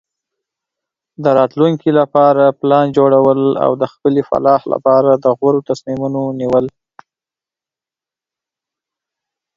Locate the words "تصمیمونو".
5.69-6.21